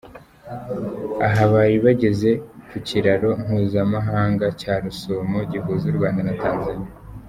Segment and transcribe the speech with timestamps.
[1.27, 2.29] Aha bari bageze
[2.69, 6.91] ku kiraro mpuzamahanga cya Rusumo gihuza u Rwanda na Tanzania.